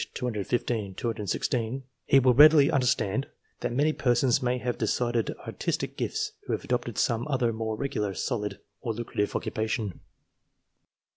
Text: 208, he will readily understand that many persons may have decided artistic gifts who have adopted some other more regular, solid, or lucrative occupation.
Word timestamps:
208, 0.15 1.83
he 2.07 2.19
will 2.19 2.33
readily 2.33 2.71
understand 2.71 3.27
that 3.59 3.71
many 3.71 3.93
persons 3.93 4.41
may 4.41 4.57
have 4.57 4.75
decided 4.75 5.29
artistic 5.45 5.95
gifts 5.95 6.31
who 6.47 6.53
have 6.53 6.63
adopted 6.63 6.97
some 6.97 7.27
other 7.27 7.53
more 7.53 7.75
regular, 7.77 8.15
solid, 8.15 8.57
or 8.81 8.93
lucrative 8.93 9.35
occupation. 9.35 9.99